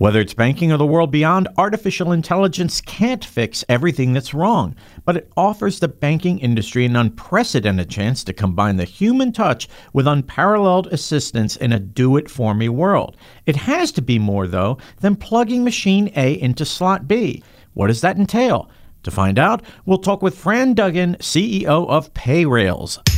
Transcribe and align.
Whether 0.00 0.20
it's 0.20 0.32
banking 0.32 0.70
or 0.70 0.76
the 0.76 0.86
world 0.86 1.10
beyond, 1.10 1.48
artificial 1.58 2.12
intelligence 2.12 2.80
can't 2.80 3.24
fix 3.24 3.64
everything 3.68 4.12
that's 4.12 4.32
wrong, 4.32 4.76
but 5.04 5.16
it 5.16 5.32
offers 5.36 5.80
the 5.80 5.88
banking 5.88 6.38
industry 6.38 6.84
an 6.84 6.94
unprecedented 6.94 7.90
chance 7.90 8.22
to 8.22 8.32
combine 8.32 8.76
the 8.76 8.84
human 8.84 9.32
touch 9.32 9.68
with 9.92 10.06
unparalleled 10.06 10.86
assistance 10.92 11.56
in 11.56 11.72
a 11.72 11.80
do 11.80 12.16
it 12.16 12.30
for 12.30 12.54
me 12.54 12.68
world. 12.68 13.16
It 13.44 13.56
has 13.56 13.90
to 13.90 14.00
be 14.00 14.20
more, 14.20 14.46
though, 14.46 14.78
than 15.00 15.16
plugging 15.16 15.64
machine 15.64 16.12
A 16.14 16.40
into 16.40 16.64
slot 16.64 17.08
B. 17.08 17.42
What 17.74 17.88
does 17.88 18.02
that 18.02 18.18
entail? 18.18 18.70
To 19.02 19.10
find 19.10 19.36
out, 19.36 19.64
we'll 19.84 19.98
talk 19.98 20.22
with 20.22 20.38
Fran 20.38 20.74
Duggan, 20.74 21.16
CEO 21.16 21.88
of 21.88 22.14
Payrailz. 22.14 23.17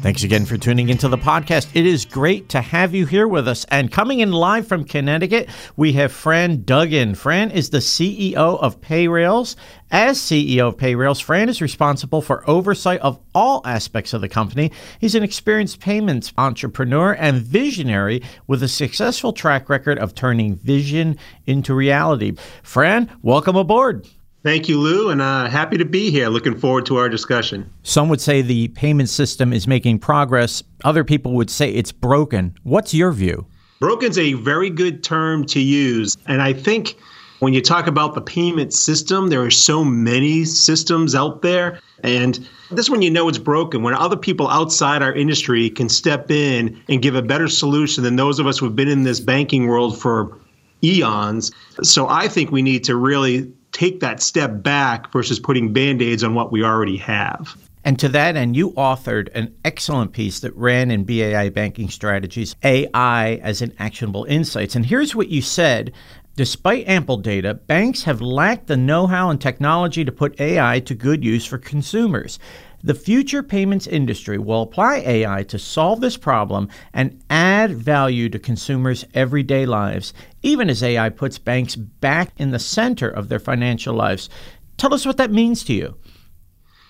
Thanks 0.00 0.22
again 0.22 0.46
for 0.46 0.56
tuning 0.56 0.90
into 0.90 1.08
the 1.08 1.18
podcast. 1.18 1.70
It 1.74 1.84
is 1.84 2.04
great 2.04 2.48
to 2.50 2.60
have 2.60 2.94
you 2.94 3.04
here 3.04 3.26
with 3.26 3.48
us. 3.48 3.64
And 3.64 3.90
coming 3.90 4.20
in 4.20 4.30
live 4.30 4.68
from 4.68 4.84
Connecticut, 4.84 5.48
we 5.76 5.94
have 5.94 6.12
Fran 6.12 6.62
Duggan. 6.62 7.16
Fran 7.16 7.50
is 7.50 7.70
the 7.70 7.78
CEO 7.78 8.36
of 8.36 8.80
Payrailz. 8.80 9.56
As 9.90 10.20
CEO 10.20 10.68
of 10.68 10.76
Payrailz, 10.76 11.20
Fran 11.20 11.48
is 11.48 11.60
responsible 11.60 12.22
for 12.22 12.48
oversight 12.48 13.00
of 13.00 13.18
all 13.34 13.60
aspects 13.64 14.12
of 14.12 14.20
the 14.20 14.28
company. 14.28 14.70
He's 15.00 15.16
an 15.16 15.24
experienced 15.24 15.80
payments 15.80 16.32
entrepreneur 16.38 17.14
and 17.14 17.42
visionary 17.42 18.22
with 18.46 18.62
a 18.62 18.68
successful 18.68 19.32
track 19.32 19.68
record 19.68 19.98
of 19.98 20.14
turning 20.14 20.54
vision 20.54 21.18
into 21.44 21.74
reality. 21.74 22.36
Fran, 22.62 23.10
welcome 23.20 23.56
aboard. 23.56 24.06
Thank 24.44 24.68
you, 24.68 24.78
Lou, 24.78 25.10
and 25.10 25.20
uh, 25.20 25.48
happy 25.48 25.78
to 25.78 25.84
be 25.84 26.10
here. 26.10 26.28
Looking 26.28 26.56
forward 26.56 26.86
to 26.86 26.96
our 26.96 27.08
discussion. 27.08 27.68
Some 27.82 28.08
would 28.08 28.20
say 28.20 28.40
the 28.40 28.68
payment 28.68 29.08
system 29.08 29.52
is 29.52 29.66
making 29.66 29.98
progress. 29.98 30.62
Other 30.84 31.02
people 31.02 31.32
would 31.34 31.50
say 31.50 31.70
it's 31.70 31.90
broken. 31.90 32.56
What's 32.62 32.94
your 32.94 33.10
view? 33.10 33.46
Broken's 33.80 34.18
a 34.18 34.34
very 34.34 34.70
good 34.70 35.02
term 35.02 35.44
to 35.46 35.60
use. 35.60 36.16
And 36.26 36.40
I 36.40 36.52
think 36.52 36.96
when 37.40 37.52
you 37.52 37.60
talk 37.60 37.88
about 37.88 38.14
the 38.14 38.20
payment 38.20 38.72
system, 38.72 39.28
there 39.28 39.42
are 39.42 39.50
so 39.50 39.84
many 39.84 40.44
systems 40.44 41.14
out 41.14 41.42
there. 41.42 41.80
And 42.04 42.48
this 42.70 42.88
one 42.88 43.02
you 43.02 43.10
know 43.10 43.28
it's 43.28 43.38
broken 43.38 43.82
when 43.82 43.94
other 43.94 44.16
people 44.16 44.48
outside 44.48 45.02
our 45.02 45.12
industry 45.12 45.70
can 45.70 45.88
step 45.88 46.30
in 46.30 46.80
and 46.88 47.02
give 47.02 47.14
a 47.14 47.22
better 47.22 47.48
solution 47.48 48.04
than 48.04 48.16
those 48.16 48.38
of 48.38 48.46
us 48.46 48.58
who've 48.58 48.74
been 48.74 48.88
in 48.88 49.02
this 49.02 49.20
banking 49.20 49.66
world 49.66 49.98
for 50.00 50.38
eons. 50.82 51.50
So 51.82 52.08
I 52.08 52.28
think 52.28 52.52
we 52.52 52.62
need 52.62 52.84
to 52.84 52.94
really 52.94 53.52
take 53.78 54.00
that 54.00 54.20
step 54.20 54.60
back 54.62 55.12
versus 55.12 55.38
putting 55.38 55.72
band 55.72 56.02
aids 56.02 56.24
on 56.24 56.34
what 56.34 56.50
we 56.50 56.64
already 56.64 56.96
have. 56.96 57.56
And 57.84 57.96
to 58.00 58.08
that 58.08 58.34
end, 58.34 58.56
you 58.56 58.72
authored 58.72 59.28
an 59.36 59.54
excellent 59.64 60.12
piece 60.12 60.40
that 60.40 60.54
ran 60.56 60.90
in 60.90 61.04
BAI 61.04 61.50
Banking 61.50 61.88
Strategies 61.88 62.56
AI 62.64 63.34
as 63.36 63.62
an 63.62 63.72
actionable 63.78 64.24
insights. 64.24 64.74
And 64.74 64.84
here's 64.84 65.14
what 65.14 65.28
you 65.28 65.40
said 65.40 65.92
Despite 66.34 66.86
ample 66.86 67.16
data, 67.16 67.54
banks 67.54 68.04
have 68.04 68.20
lacked 68.20 68.68
the 68.68 68.76
know 68.76 69.08
how 69.08 69.28
and 69.28 69.40
technology 69.40 70.04
to 70.04 70.12
put 70.12 70.40
AI 70.40 70.78
to 70.80 70.94
good 70.94 71.24
use 71.24 71.44
for 71.44 71.58
consumers. 71.58 72.38
The 72.82 72.94
future 72.94 73.42
payments 73.42 73.86
industry 73.86 74.38
will 74.38 74.62
apply 74.62 74.98
AI 74.98 75.42
to 75.44 75.58
solve 75.58 76.00
this 76.00 76.16
problem 76.16 76.68
and 76.94 77.20
add 77.28 77.72
value 77.72 78.28
to 78.28 78.38
consumers' 78.38 79.04
everyday 79.14 79.66
lives, 79.66 80.14
even 80.42 80.70
as 80.70 80.82
AI 80.82 81.08
puts 81.08 81.38
banks 81.38 81.74
back 81.74 82.32
in 82.36 82.52
the 82.52 82.58
center 82.58 83.08
of 83.08 83.28
their 83.28 83.40
financial 83.40 83.94
lives. 83.94 84.30
Tell 84.76 84.94
us 84.94 85.04
what 85.04 85.16
that 85.16 85.32
means 85.32 85.64
to 85.64 85.72
you. 85.72 85.96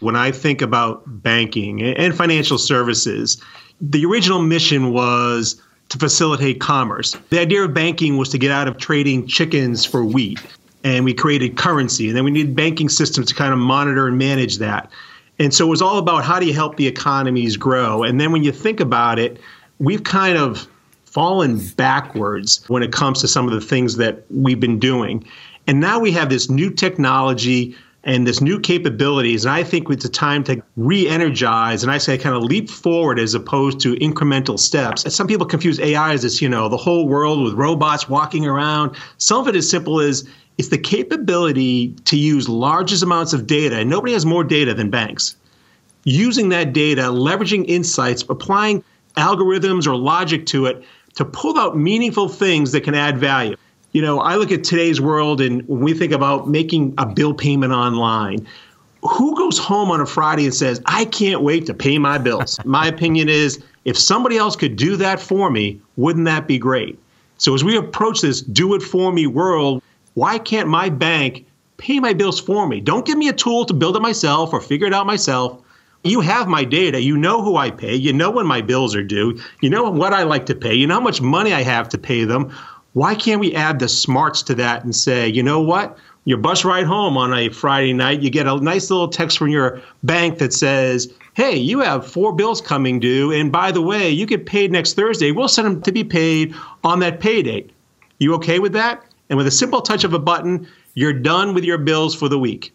When 0.00 0.14
I 0.14 0.30
think 0.30 0.60
about 0.60 1.02
banking 1.06 1.82
and 1.82 2.14
financial 2.14 2.58
services, 2.58 3.42
the 3.80 4.04
original 4.04 4.42
mission 4.42 4.92
was 4.92 5.60
to 5.88 5.98
facilitate 5.98 6.60
commerce. 6.60 7.16
The 7.30 7.40
idea 7.40 7.64
of 7.64 7.72
banking 7.72 8.18
was 8.18 8.28
to 8.28 8.38
get 8.38 8.50
out 8.50 8.68
of 8.68 8.76
trading 8.76 9.26
chickens 9.26 9.86
for 9.86 10.04
wheat. 10.04 10.40
And 10.84 11.04
we 11.04 11.14
created 11.14 11.56
currency. 11.56 12.08
And 12.08 12.16
then 12.16 12.24
we 12.24 12.30
needed 12.30 12.54
banking 12.54 12.88
systems 12.88 13.28
to 13.28 13.34
kind 13.34 13.52
of 13.52 13.58
monitor 13.58 14.06
and 14.06 14.18
manage 14.18 14.58
that. 14.58 14.90
And 15.38 15.54
so 15.54 15.66
it 15.66 15.70
was 15.70 15.82
all 15.82 15.98
about 15.98 16.24
how 16.24 16.40
do 16.40 16.46
you 16.46 16.54
help 16.54 16.76
the 16.76 16.86
economies 16.86 17.56
grow. 17.56 18.02
And 18.02 18.20
then 18.20 18.32
when 18.32 18.42
you 18.42 18.52
think 18.52 18.80
about 18.80 19.18
it, 19.18 19.38
we've 19.78 20.02
kind 20.04 20.36
of 20.36 20.66
fallen 21.04 21.58
backwards 21.76 22.64
when 22.68 22.82
it 22.82 22.92
comes 22.92 23.20
to 23.20 23.28
some 23.28 23.46
of 23.46 23.54
the 23.54 23.60
things 23.60 23.96
that 23.96 24.24
we've 24.30 24.60
been 24.60 24.78
doing. 24.78 25.24
And 25.66 25.80
now 25.80 25.98
we 25.98 26.10
have 26.12 26.28
this 26.28 26.50
new 26.50 26.70
technology 26.70 27.76
and 28.04 28.26
this 28.26 28.40
new 28.40 28.58
capabilities. 28.58 29.44
And 29.44 29.52
I 29.52 29.64
think 29.64 29.90
it's 29.90 30.04
a 30.04 30.08
time 30.08 30.44
to 30.44 30.62
re 30.76 31.08
energize 31.08 31.82
and 31.82 31.92
I 31.92 31.98
say 31.98 32.16
kind 32.16 32.36
of 32.36 32.42
leap 32.42 32.70
forward 32.70 33.18
as 33.18 33.34
opposed 33.34 33.80
to 33.80 33.94
incremental 33.96 34.58
steps. 34.58 35.12
Some 35.14 35.26
people 35.26 35.46
confuse 35.46 35.78
AI 35.80 36.12
as 36.12 36.22
this, 36.22 36.40
you 36.40 36.48
know, 36.48 36.68
the 36.68 36.76
whole 36.76 37.08
world 37.08 37.42
with 37.42 37.54
robots 37.54 38.08
walking 38.08 38.46
around. 38.46 38.96
Some 39.18 39.40
of 39.40 39.48
it 39.48 39.56
is 39.56 39.68
simple 39.68 40.00
as 40.00 40.26
it's 40.58 40.68
the 40.68 40.78
capability 40.78 41.90
to 42.04 42.16
use 42.16 42.48
largest 42.48 43.02
amounts 43.02 43.32
of 43.32 43.46
data, 43.46 43.76
and 43.76 43.88
nobody 43.88 44.12
has 44.12 44.26
more 44.26 44.42
data 44.42 44.74
than 44.74 44.90
banks. 44.90 45.36
Using 46.04 46.48
that 46.50 46.72
data, 46.72 47.02
leveraging 47.02 47.64
insights, 47.68 48.24
applying 48.28 48.82
algorithms 49.16 49.86
or 49.86 49.96
logic 49.96 50.46
to 50.46 50.66
it 50.66 50.84
to 51.14 51.24
pull 51.24 51.58
out 51.58 51.76
meaningful 51.76 52.28
things 52.28 52.72
that 52.72 52.82
can 52.82 52.94
add 52.94 53.18
value. 53.18 53.56
You 53.92 54.02
know, 54.02 54.20
I 54.20 54.36
look 54.36 54.52
at 54.52 54.64
today's 54.64 55.00
world 55.00 55.40
and 55.40 55.66
when 55.68 55.80
we 55.80 55.94
think 55.94 56.12
about 56.12 56.48
making 56.48 56.94
a 56.98 57.06
bill 57.06 57.34
payment 57.34 57.72
online, 57.72 58.46
who 59.02 59.36
goes 59.36 59.58
home 59.58 59.90
on 59.90 60.00
a 60.00 60.06
Friday 60.06 60.44
and 60.44 60.54
says, 60.54 60.80
I 60.86 61.04
can't 61.06 61.42
wait 61.42 61.66
to 61.66 61.74
pay 61.74 61.98
my 61.98 62.18
bills? 62.18 62.58
my 62.64 62.86
opinion 62.86 63.28
is 63.28 63.62
if 63.84 63.96
somebody 63.96 64.36
else 64.36 64.56
could 64.56 64.76
do 64.76 64.96
that 64.96 65.20
for 65.20 65.50
me, 65.50 65.80
wouldn't 65.96 66.26
that 66.26 66.46
be 66.46 66.58
great? 66.58 66.98
So 67.38 67.54
as 67.54 67.62
we 67.62 67.76
approach 67.76 68.20
this 68.20 68.40
do 68.40 68.74
it 68.74 68.82
for 68.82 69.12
me 69.12 69.26
world, 69.26 69.82
why 70.18 70.36
can't 70.36 70.68
my 70.68 70.88
bank 70.88 71.46
pay 71.76 72.00
my 72.00 72.12
bills 72.12 72.40
for 72.40 72.66
me? 72.66 72.80
Don't 72.80 73.06
give 73.06 73.16
me 73.16 73.28
a 73.28 73.32
tool 73.32 73.64
to 73.64 73.72
build 73.72 73.94
it 73.94 74.02
myself 74.02 74.52
or 74.52 74.60
figure 74.60 74.88
it 74.88 74.92
out 74.92 75.06
myself. 75.06 75.62
You 76.02 76.20
have 76.22 76.48
my 76.48 76.64
data. 76.64 77.00
You 77.00 77.16
know 77.16 77.40
who 77.40 77.56
I 77.56 77.70
pay. 77.70 77.94
You 77.94 78.12
know 78.12 78.32
when 78.32 78.44
my 78.44 78.60
bills 78.60 78.96
are 78.96 79.04
due. 79.04 79.38
You 79.60 79.70
know 79.70 79.88
what 79.88 80.12
I 80.12 80.24
like 80.24 80.46
to 80.46 80.56
pay. 80.56 80.74
You 80.74 80.88
know 80.88 80.94
how 80.94 81.00
much 81.00 81.22
money 81.22 81.52
I 81.52 81.62
have 81.62 81.88
to 81.90 81.98
pay 81.98 82.24
them. 82.24 82.52
Why 82.94 83.14
can't 83.14 83.38
we 83.38 83.54
add 83.54 83.78
the 83.78 83.86
smarts 83.86 84.42
to 84.42 84.56
that 84.56 84.82
and 84.82 84.92
say, 84.92 85.28
you 85.28 85.40
know 85.40 85.60
what? 85.60 85.96
Your 86.24 86.38
bus 86.38 86.64
ride 86.64 86.86
home 86.86 87.16
on 87.16 87.32
a 87.32 87.48
Friday 87.50 87.92
night, 87.92 88.20
you 88.20 88.28
get 88.28 88.48
a 88.48 88.56
nice 88.56 88.90
little 88.90 89.06
text 89.06 89.38
from 89.38 89.50
your 89.50 89.80
bank 90.02 90.38
that 90.38 90.52
says, 90.52 91.12
hey, 91.34 91.56
you 91.56 91.78
have 91.78 92.04
four 92.04 92.32
bills 92.32 92.60
coming 92.60 92.98
due. 92.98 93.30
And 93.30 93.52
by 93.52 93.70
the 93.70 93.82
way, 93.82 94.10
you 94.10 94.26
get 94.26 94.46
paid 94.46 94.72
next 94.72 94.94
Thursday. 94.94 95.30
We'll 95.30 95.46
send 95.46 95.66
them 95.66 95.82
to 95.82 95.92
be 95.92 96.02
paid 96.02 96.56
on 96.82 96.98
that 96.98 97.20
pay 97.20 97.40
date. 97.42 97.70
You 98.18 98.34
okay 98.34 98.58
with 98.58 98.72
that? 98.72 99.04
And 99.28 99.36
with 99.36 99.46
a 99.46 99.50
simple 99.52 99.80
touch 99.80 100.04
of 100.04 100.14
a 100.14 100.18
button, 100.18 100.66
you're 100.94 101.12
done 101.12 101.54
with 101.54 101.64
your 101.64 101.78
bills 101.78 102.14
for 102.14 102.28
the 102.28 102.38
week. 102.38 102.74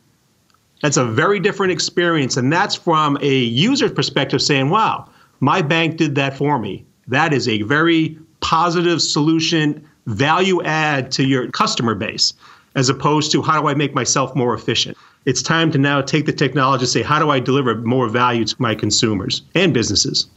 That's 0.81 0.97
a 0.97 1.05
very 1.05 1.39
different 1.39 1.71
experience. 1.71 2.37
And 2.37 2.51
that's 2.51 2.75
from 2.75 3.17
a 3.21 3.35
user's 3.37 3.91
perspective 3.91 4.41
saying, 4.41 4.69
wow, 4.69 5.09
my 5.39 5.61
bank 5.61 5.97
did 5.97 6.15
that 6.15 6.37
for 6.37 6.59
me. 6.59 6.85
That 7.07 7.33
is 7.33 7.47
a 7.47 7.61
very 7.63 8.17
positive 8.41 9.01
solution, 9.01 9.87
value 10.05 10.61
add 10.63 11.11
to 11.13 11.23
your 11.23 11.49
customer 11.51 11.95
base, 11.95 12.33
as 12.75 12.89
opposed 12.89 13.31
to 13.31 13.41
how 13.41 13.61
do 13.61 13.67
I 13.67 13.73
make 13.73 13.95
myself 13.95 14.35
more 14.35 14.53
efficient? 14.53 14.97
It's 15.25 15.41
time 15.41 15.71
to 15.71 15.77
now 15.77 16.01
take 16.01 16.25
the 16.25 16.33
technology 16.33 16.83
and 16.83 16.89
say, 16.89 17.01
how 17.01 17.19
do 17.19 17.29
I 17.29 17.39
deliver 17.39 17.75
more 17.75 18.09
value 18.09 18.43
to 18.43 18.55
my 18.59 18.75
consumers 18.75 19.41
and 19.55 19.73
businesses? 19.73 20.27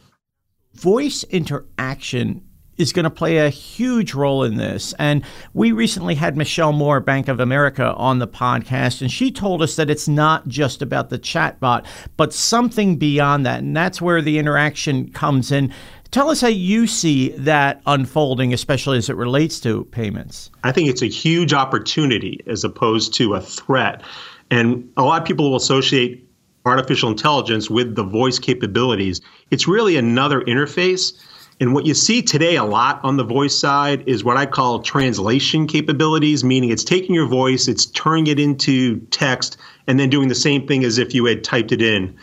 Voice 0.75 1.23
interaction 1.25 2.46
is 2.77 2.93
going 2.93 3.03
to 3.03 3.09
play 3.09 3.37
a 3.37 3.49
huge 3.49 4.13
role 4.13 4.43
in 4.43 4.57
this. 4.57 4.93
And 4.99 5.23
we 5.53 5.71
recently 5.71 6.15
had 6.15 6.37
Michelle 6.37 6.73
Moore, 6.73 6.99
Bank 6.99 7.27
of 7.27 7.39
America, 7.39 7.93
on 7.95 8.19
the 8.19 8.27
podcast, 8.27 9.01
and 9.01 9.11
she 9.11 9.31
told 9.31 9.61
us 9.61 9.75
that 9.75 9.89
it's 9.89 10.07
not 10.07 10.47
just 10.47 10.81
about 10.81 11.09
the 11.09 11.19
chatbot, 11.19 11.85
but 12.15 12.33
something 12.33 12.97
beyond 12.97 13.45
that. 13.45 13.59
And 13.59 13.75
that's 13.75 14.01
where 14.01 14.21
the 14.21 14.37
interaction 14.37 15.11
comes 15.11 15.51
in. 15.51 15.73
Tell 16.11 16.29
us 16.29 16.39
how 16.39 16.47
you 16.47 16.87
see 16.87 17.29
that 17.31 17.81
unfolding, 17.85 18.53
especially 18.53 18.97
as 18.97 19.09
it 19.09 19.15
relates 19.15 19.59
to 19.61 19.83
payments. 19.85 20.51
I 20.63 20.71
think 20.71 20.89
it's 20.89 21.01
a 21.01 21.07
huge 21.07 21.53
opportunity 21.53 22.41
as 22.47 22.63
opposed 22.63 23.13
to 23.15 23.33
a 23.33 23.41
threat. 23.41 24.03
And 24.49 24.89
a 24.95 25.03
lot 25.03 25.21
of 25.21 25.27
people 25.27 25.49
will 25.49 25.57
associate 25.57 26.23
artificial 26.65 27.09
intelligence 27.09 27.69
with 27.69 27.95
the 27.95 28.03
voice 28.03 28.39
capabilities. 28.39 29.21
It's 29.51 29.67
really 29.67 29.97
another 29.97 30.41
interface 30.41 31.13
And 31.59 31.73
what 31.73 31.87
you 31.87 31.95
see 31.95 32.21
today 32.21 32.55
a 32.55 32.63
lot 32.63 32.99
on 33.03 33.17
the 33.17 33.23
voice 33.23 33.59
side 33.59 34.03
is 34.07 34.23
what 34.23 34.37
I 34.37 34.45
call 34.45 34.79
translation 34.79 35.65
capabilities, 35.65 36.43
meaning 36.43 36.69
it's 36.69 36.83
taking 36.83 37.15
your 37.15 37.25
voice, 37.25 37.67
it's 37.67 37.87
turning 37.87 38.27
it 38.27 38.39
into 38.39 38.99
text, 39.07 39.57
and 39.87 39.99
then 39.99 40.09
doing 40.09 40.27
the 40.27 40.35
same 40.35 40.67
thing 40.67 40.83
as 40.83 40.99
if 40.99 41.15
you 41.15 41.25
had 41.25 41.43
typed 41.43 41.71
it 41.71 41.81
in. 41.81 42.15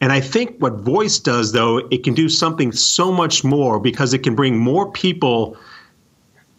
And 0.00 0.10
I 0.10 0.18
think 0.20 0.56
what 0.58 0.80
voice 0.80 1.20
does, 1.20 1.52
though, 1.52 1.78
it 1.78 2.02
can 2.02 2.12
do 2.12 2.28
something 2.28 2.72
so 2.72 3.12
much 3.12 3.44
more 3.44 3.78
because 3.78 4.12
it 4.12 4.24
can 4.24 4.34
bring 4.34 4.58
more 4.58 4.90
people 4.90 5.56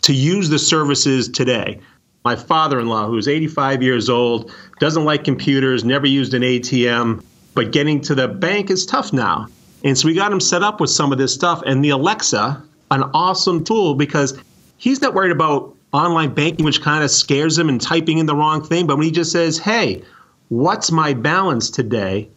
to 0.03 0.13
use 0.13 0.47
the 0.47 0.59
services 0.59 1.27
today. 1.27 1.81
My 2.23 2.37
father 2.37 2.79
in 2.79 2.87
law, 2.87 3.07
who's 3.07 3.27
85 3.27 3.83
years 3.83 4.09
old, 4.09 4.49
doesn't 4.79 5.03
like 5.03 5.25
computers, 5.25 5.83
never 5.83 6.07
used 6.07 6.33
an 6.33 6.41
ATM, 6.41 7.21
but 7.53 7.73
getting 7.73 7.99
to 8.01 8.15
the 8.15 8.29
bank 8.29 8.69
is 8.69 8.85
tough 8.85 9.11
now. 9.11 9.47
And 9.83 9.97
so 9.97 10.07
we 10.07 10.13
got 10.13 10.31
him 10.31 10.39
set 10.39 10.63
up 10.63 10.80
with 10.80 10.89
some 10.89 11.12
of 11.12 11.18
this 11.18 11.33
stuff. 11.33 11.62
And 11.65 11.83
the 11.83 11.89
Alexa, 11.89 12.62
an 12.91 13.03
awesome 13.13 13.63
tool 13.63 13.95
because 13.95 14.39
he's 14.77 15.01
not 15.01 15.13
worried 15.13 15.31
about 15.31 15.75
online 15.91 16.33
banking, 16.33 16.65
which 16.65 16.81
kind 16.81 17.03
of 17.03 17.12
scares 17.12 17.57
him 17.57 17.69
and 17.69 17.80
typing 17.80 18.18
in 18.18 18.25
the 18.25 18.35
wrong 18.35 18.63
thing. 18.63 18.88
But 18.88 18.97
when 18.97 19.06
he 19.06 19.12
just 19.12 19.31
says, 19.31 19.57
hey, 19.57 20.03
what's 20.50 20.91
my 20.91 21.13
balance 21.13 21.69
today? 21.69 22.30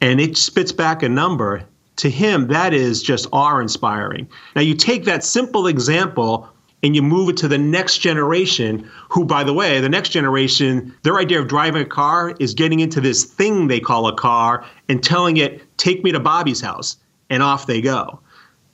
And 0.00 0.20
it 0.20 0.36
spits 0.36 0.72
back 0.72 1.02
a 1.02 1.08
number, 1.08 1.64
to 1.96 2.08
him, 2.08 2.46
that 2.48 2.72
is 2.72 3.02
just 3.02 3.26
awe 3.30 3.58
inspiring. 3.58 4.26
Now, 4.56 4.62
you 4.62 4.74
take 4.74 5.04
that 5.04 5.22
simple 5.22 5.66
example 5.66 6.48
and 6.82 6.94
you 6.96 7.02
move 7.02 7.28
it 7.28 7.36
to 7.38 7.48
the 7.48 7.58
next 7.58 7.98
generation, 7.98 8.88
who, 9.08 9.24
by 9.24 9.44
the 9.44 9.52
way, 9.52 9.80
the 9.80 9.88
next 9.88 10.10
generation, 10.10 10.94
their 11.02 11.18
idea 11.18 11.40
of 11.40 11.48
driving 11.48 11.82
a 11.82 11.86
car 11.86 12.34
is 12.40 12.54
getting 12.54 12.80
into 12.80 13.00
this 13.00 13.24
thing 13.24 13.68
they 13.68 13.80
call 13.80 14.06
a 14.06 14.14
car 14.14 14.64
and 14.88 15.02
telling 15.02 15.36
it, 15.36 15.62
take 15.76 16.02
me 16.02 16.12
to 16.12 16.20
Bobby's 16.20 16.60
house, 16.60 16.96
and 17.28 17.42
off 17.42 17.66
they 17.66 17.80
go. 17.80 18.18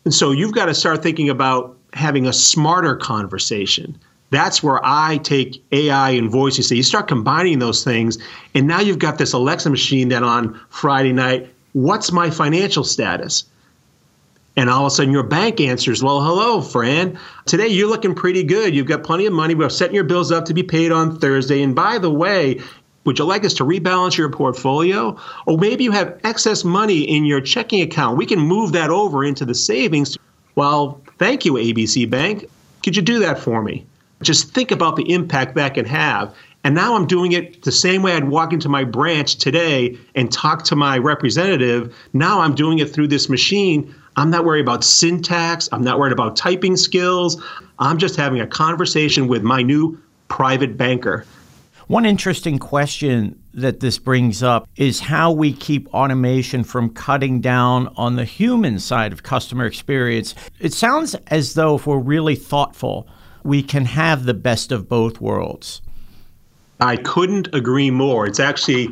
And 0.05 0.15
so 0.15 0.31
you've 0.31 0.55
got 0.55 0.67
to 0.67 0.75
start 0.75 1.03
thinking 1.03 1.29
about 1.29 1.77
having 1.93 2.27
a 2.27 2.33
smarter 2.33 2.95
conversation. 2.95 3.99
That's 4.31 4.63
where 4.63 4.81
I 4.85 5.19
take 5.19 5.63
AI 5.73 6.11
and 6.11 6.31
voice. 6.31 6.57
You 6.57 6.63
say 6.63 6.77
you 6.77 6.83
start 6.83 7.09
combining 7.09 7.59
those 7.59 7.83
things, 7.83 8.19
and 8.55 8.67
now 8.67 8.81
you've 8.81 8.99
got 8.99 9.19
this 9.19 9.33
Alexa 9.33 9.71
machine 9.71 10.09
that 10.09 10.23
on 10.23 10.61
Friday 10.69 11.13
night, 11.13 11.53
what's 11.73 12.13
my 12.13 12.31
financial 12.31 12.85
status? 12.85 13.45
And 14.57 14.71
all 14.71 14.87
of 14.87 14.87
a 14.87 14.91
sudden, 14.91 15.13
your 15.13 15.23
bank 15.23 15.61
answers, 15.61 16.03
Well, 16.03 16.23
hello, 16.23 16.63
Fran. 16.63 17.19
Today 17.45 17.69
you're 17.69 17.89
looking 17.89 18.15
pretty 18.15 18.43
good. 18.43 18.75
You've 18.75 18.87
got 18.87 19.05
plenty 19.05 19.27
of 19.27 19.33
money. 19.33 19.55
We're 19.55 19.69
setting 19.69 19.95
your 19.95 20.05
bills 20.05 20.33
up 20.33 20.47
to 20.47 20.55
be 20.55 20.63
paid 20.63 20.93
on 20.93 21.19
Thursday. 21.19 21.63
And 21.63 21.75
by 21.75 21.99
the 21.99 22.11
way, 22.11 22.61
would 23.05 23.19
you 23.19 23.25
like 23.25 23.45
us 23.45 23.55
to 23.55 23.65
rebalance 23.65 24.17
your 24.17 24.31
portfolio? 24.31 25.17
Or 25.47 25.59
maybe 25.59 25.85
you 25.85 25.93
have 25.93 26.19
excess 26.25 26.65
money 26.65 27.03
in 27.03 27.25
your 27.25 27.41
checking 27.41 27.83
account. 27.83 28.17
We 28.17 28.27
can 28.27 28.41
move 28.41 28.73
that 28.73 28.91
over 28.91 29.25
into 29.25 29.45
the 29.45 29.55
savings. 29.55 30.17
Well, 30.55 31.01
thank 31.19 31.45
you, 31.45 31.55
ABC 31.55 32.09
Bank. 32.09 32.47
Could 32.83 32.97
you 32.97 33.03
do 33.03 33.19
that 33.21 33.39
for 33.39 33.63
me? 33.63 33.87
Just 34.23 34.55
think 34.55 34.71
about 34.71 34.97
the 34.97 35.13
impact 35.13 35.55
that 35.57 35.75
can 35.75 35.85
have. 35.85 36.35
And 36.65 36.75
now 36.75 36.97
I'm 36.97 37.07
doing 37.07 37.31
it 37.31 37.63
the 37.63 37.71
same 37.71 38.03
way 38.03 38.15
I'd 38.15 38.29
walk 38.29 38.53
into 38.53 38.69
my 38.69 38.83
branch 38.83 39.37
today 39.37 39.97
and 40.17 40.33
talk 40.33 40.65
to 40.65 40.75
my 40.75 40.99
representative. 40.99 41.95
Now 42.13 42.41
I'm 42.41 42.57
doing 42.57 42.81
it 42.81 42.93
through 42.93 43.07
this 43.07 43.29
machine. 43.29 43.95
I'm 44.17 44.31
not 44.31 44.45
worried 44.45 44.63
about 44.63 44.83
syntax. 44.83 45.69
I'm 45.73 45.83
not 45.83 45.99
worried 45.99 46.13
about 46.13 46.37
typing 46.37 46.77
skills. 46.77 47.43
I'm 47.79 47.99
just 47.99 48.17
having 48.17 48.41
a 48.41 48.47
conversation 48.47 49.29
with 49.29 49.43
my 49.43 49.63
new 49.63 50.01
private 50.29 50.77
banker. 50.77 51.27
One 51.87 52.05
interesting 52.05 52.59
question 52.59 53.41
that 53.55 53.79
this 53.81 53.99
brings 53.99 54.43
up 54.43 54.69
is 54.75 54.99
how 54.99 55.31
we 55.31 55.53
keep 55.53 55.87
automation 55.95 56.65
from 56.65 56.91
cutting 56.91 57.41
down 57.41 57.89
on 57.97 58.17
the 58.17 58.25
human 58.25 58.81
side 58.81 59.13
of 59.13 59.23
customer 59.23 59.67
experience. 59.67 60.35
It 60.59 60.73
sounds 60.73 61.15
as 61.29 61.55
though 61.55 61.77
if 61.77 61.87
we're 61.87 61.99
really 61.99 62.35
thoughtful, 62.35 63.07
we 63.45 63.63
can 63.63 63.85
have 63.85 64.25
the 64.25 64.35
best 64.35 64.73
of 64.73 64.89
both 64.89 65.21
worlds. 65.21 65.81
I 66.81 66.97
couldn't 66.97 67.55
agree 67.55 67.91
more. 67.91 68.27
It's 68.27 68.41
actually 68.41 68.89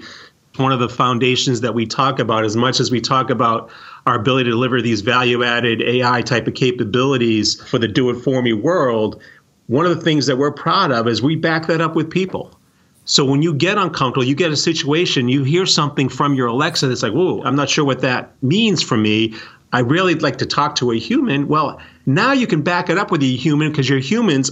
one 0.56 0.70
of 0.70 0.78
the 0.78 0.88
foundations 0.88 1.62
that 1.62 1.74
we 1.74 1.86
talk 1.86 2.20
about 2.20 2.44
as 2.44 2.54
much 2.54 2.78
as 2.78 2.90
we 2.90 3.00
talk 3.00 3.28
about 3.28 3.70
our 4.06 4.16
ability 4.16 4.44
to 4.44 4.50
deliver 4.50 4.82
these 4.82 5.00
value 5.00 5.42
added 5.42 5.80
AI 5.82 6.22
type 6.22 6.46
of 6.46 6.54
capabilities 6.54 7.60
for 7.68 7.78
the 7.78 7.88
do 7.88 8.10
it 8.10 8.20
for 8.20 8.42
me 8.42 8.52
world. 8.52 9.22
One 9.66 9.86
of 9.86 9.96
the 9.96 10.02
things 10.02 10.26
that 10.26 10.36
we're 10.36 10.52
proud 10.52 10.92
of 10.92 11.08
is 11.08 11.22
we 11.22 11.36
back 11.36 11.66
that 11.66 11.80
up 11.80 11.96
with 11.96 12.10
people. 12.10 12.58
So 13.06 13.24
when 13.24 13.42
you 13.42 13.54
get 13.54 13.78
uncomfortable, 13.78 14.24
you 14.24 14.34
get 14.34 14.50
a 14.50 14.56
situation, 14.56 15.28
you 15.28 15.44
hear 15.44 15.66
something 15.66 16.08
from 16.08 16.34
your 16.34 16.48
Alexa 16.48 16.86
that's 16.86 17.02
like, 17.02 17.12
whoa, 17.12 17.42
I'm 17.42 17.56
not 17.56 17.68
sure 17.68 17.84
what 17.84 18.00
that 18.00 18.32
means 18.42 18.82
for 18.82 18.96
me. 18.96 19.34
I 19.72 19.80
really 19.80 20.14
like 20.14 20.38
to 20.38 20.46
talk 20.46 20.74
to 20.76 20.92
a 20.92 20.98
human. 20.98 21.48
Well, 21.48 21.80
now 22.06 22.32
you 22.32 22.46
can 22.46 22.62
back 22.62 22.88
it 22.88 22.96
up 22.96 23.10
with 23.10 23.22
a 23.22 23.36
human 23.36 23.70
because 23.70 23.88
your 23.88 23.98
humans 23.98 24.50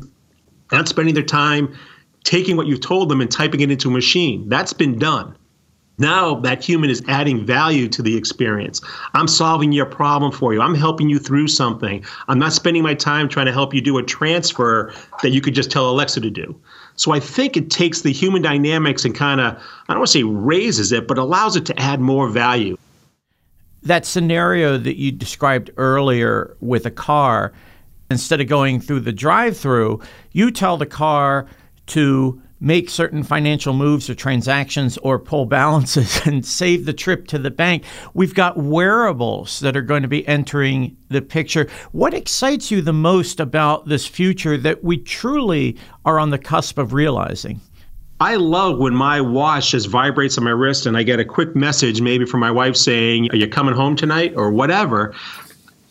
not 0.70 0.88
spending 0.88 1.14
their 1.14 1.24
time 1.24 1.74
taking 2.24 2.56
what 2.56 2.66
you've 2.66 2.80
told 2.80 3.08
them 3.08 3.20
and 3.20 3.30
typing 3.30 3.60
it 3.60 3.70
into 3.70 3.88
a 3.88 3.92
machine. 3.92 4.48
That's 4.48 4.72
been 4.72 4.98
done. 4.98 5.36
Now 5.98 6.36
that 6.36 6.64
human 6.64 6.90
is 6.90 7.02
adding 7.06 7.44
value 7.44 7.86
to 7.88 8.02
the 8.02 8.16
experience. 8.16 8.80
I'm 9.14 9.28
solving 9.28 9.72
your 9.72 9.86
problem 9.86 10.32
for 10.32 10.54
you. 10.54 10.60
I'm 10.60 10.74
helping 10.74 11.08
you 11.08 11.18
through 11.18 11.48
something. 11.48 12.04
I'm 12.28 12.38
not 12.38 12.52
spending 12.52 12.82
my 12.82 12.94
time 12.94 13.28
trying 13.28 13.46
to 13.46 13.52
help 13.52 13.74
you 13.74 13.80
do 13.80 13.98
a 13.98 14.02
transfer 14.02 14.92
that 15.22 15.30
you 15.30 15.40
could 15.40 15.54
just 15.54 15.70
tell 15.70 15.88
Alexa 15.90 16.20
to 16.20 16.30
do. 16.30 16.58
So 16.96 17.12
I 17.12 17.20
think 17.20 17.56
it 17.56 17.70
takes 17.70 18.02
the 18.02 18.12
human 18.12 18.42
dynamics 18.42 19.04
and 19.04 19.14
kind 19.14 19.40
of, 19.40 19.54
I 19.54 19.92
don't 19.92 19.98
want 19.98 20.08
to 20.08 20.18
say 20.18 20.22
raises 20.22 20.92
it, 20.92 21.06
but 21.06 21.18
allows 21.18 21.56
it 21.56 21.66
to 21.66 21.78
add 21.78 22.00
more 22.00 22.28
value. 22.28 22.76
That 23.82 24.06
scenario 24.06 24.78
that 24.78 24.96
you 24.96 25.12
described 25.12 25.70
earlier 25.76 26.56
with 26.60 26.86
a 26.86 26.90
car, 26.90 27.52
instead 28.10 28.40
of 28.40 28.46
going 28.46 28.80
through 28.80 29.00
the 29.00 29.12
drive 29.12 29.56
through, 29.56 30.00
you 30.32 30.50
tell 30.50 30.76
the 30.76 30.86
car 30.86 31.46
to 31.88 32.40
make 32.62 32.88
certain 32.88 33.24
financial 33.24 33.74
moves 33.74 34.08
or 34.08 34.14
transactions 34.14 34.96
or 34.98 35.18
pull 35.18 35.44
balances 35.46 36.20
and 36.26 36.46
save 36.46 36.86
the 36.86 36.92
trip 36.92 37.26
to 37.26 37.38
the 37.38 37.50
bank. 37.50 37.84
We've 38.14 38.34
got 38.34 38.56
wearables 38.56 39.58
that 39.60 39.76
are 39.76 39.82
going 39.82 40.02
to 40.02 40.08
be 40.08 40.26
entering 40.28 40.96
the 41.08 41.20
picture. 41.20 41.68
What 41.90 42.14
excites 42.14 42.70
you 42.70 42.80
the 42.80 42.92
most 42.92 43.40
about 43.40 43.88
this 43.88 44.06
future 44.06 44.56
that 44.58 44.84
we 44.84 44.96
truly 44.96 45.76
are 46.04 46.20
on 46.20 46.30
the 46.30 46.38
cusp 46.38 46.78
of 46.78 46.92
realizing? 46.92 47.60
I 48.20 48.36
love 48.36 48.78
when 48.78 48.94
my 48.94 49.20
watch 49.20 49.72
just 49.72 49.88
vibrates 49.88 50.38
on 50.38 50.44
my 50.44 50.50
wrist 50.50 50.86
and 50.86 50.96
I 50.96 51.02
get 51.02 51.18
a 51.18 51.24
quick 51.24 51.56
message, 51.56 52.00
maybe 52.00 52.24
from 52.24 52.38
my 52.38 52.52
wife 52.52 52.76
saying, 52.76 53.28
Are 53.32 53.36
you 53.36 53.48
coming 53.48 53.74
home 53.74 53.96
tonight 53.96 54.34
or 54.36 54.52
whatever. 54.52 55.12